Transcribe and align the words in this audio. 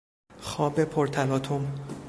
خواب 0.41 0.83
پر 0.83 1.07
تلاطم 1.07 1.67